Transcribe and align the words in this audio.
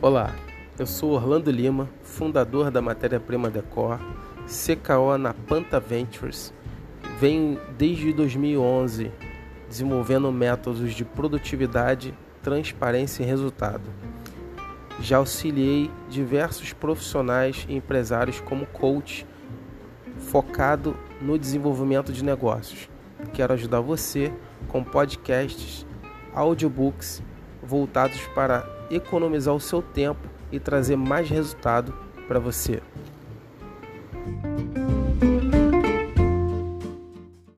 Olá, 0.00 0.32
eu 0.78 0.86
sou 0.86 1.10
Orlando 1.10 1.50
Lima, 1.50 1.88
fundador 2.04 2.70
da 2.70 2.80
matéria-prima 2.80 3.50
Decor, 3.50 3.98
CKO 4.46 5.18
na 5.18 5.34
Panta 5.34 5.80
Ventures. 5.80 6.54
Venho 7.18 7.60
desde 7.76 8.12
2011 8.12 9.10
desenvolvendo 9.68 10.30
métodos 10.30 10.94
de 10.94 11.04
produtividade, 11.04 12.14
transparência 12.40 13.24
e 13.24 13.26
resultado. 13.26 13.82
Já 15.00 15.16
auxiliei 15.16 15.90
diversos 16.08 16.72
profissionais 16.72 17.66
e 17.68 17.74
empresários 17.74 18.40
como 18.40 18.66
coach, 18.66 19.26
focado 20.16 20.96
no 21.20 21.36
desenvolvimento 21.36 22.12
de 22.12 22.22
negócios. 22.22 22.88
Quero 23.32 23.52
ajudar 23.52 23.80
você 23.80 24.32
com 24.68 24.84
podcasts, 24.84 25.84
audiobooks 26.32 27.20
voltados 27.60 28.20
para 28.32 28.77
economizar 28.90 29.54
o 29.54 29.60
seu 29.60 29.82
tempo 29.82 30.28
e 30.50 30.58
trazer 30.58 30.96
mais 30.96 31.28
resultado 31.28 31.92
para 32.26 32.38
você. 32.38 32.82